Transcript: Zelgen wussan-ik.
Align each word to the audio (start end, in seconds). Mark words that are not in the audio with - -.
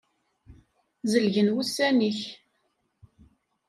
Zelgen 1.11 1.49
wussan-ik. 1.55 2.19